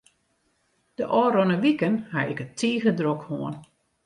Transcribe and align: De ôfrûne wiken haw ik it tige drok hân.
De 0.97 1.03
ôfrûne 1.19 1.55
wiken 1.63 1.93
haw 2.13 2.27
ik 2.31 2.39
it 2.43 2.55
tige 2.59 2.91
drok 2.99 3.21
hân. 3.29 3.55